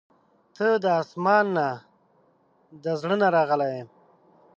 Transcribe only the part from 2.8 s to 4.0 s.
د زړه نه راغلې یې.